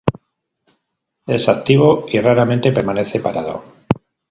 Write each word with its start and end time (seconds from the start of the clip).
Es 1.27 1.47
activo 1.47 2.07
y 2.09 2.19
raramente 2.21 2.71
permanece 2.71 3.19
parado. 3.19 3.63